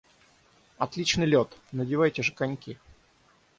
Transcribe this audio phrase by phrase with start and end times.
[0.79, 2.79] Отличный лед, надевайте же коньки.